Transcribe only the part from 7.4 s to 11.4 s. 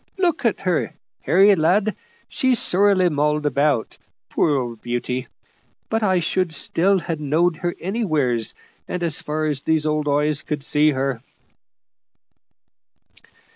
her anywheres, as far as these old eyes could see her."